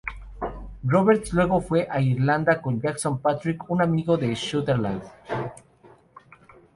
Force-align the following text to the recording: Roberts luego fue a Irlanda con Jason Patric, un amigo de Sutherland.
Roberts 0.83 1.31
luego 1.31 1.61
fue 1.61 1.87
a 1.87 2.01
Irlanda 2.01 2.59
con 2.59 2.81
Jason 2.81 3.19
Patric, 3.19 3.69
un 3.69 3.83
amigo 3.83 4.17
de 4.17 4.35
Sutherland. 4.35 5.03